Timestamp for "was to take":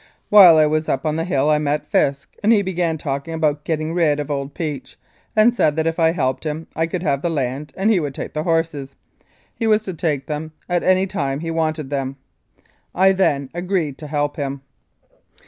9.67-10.25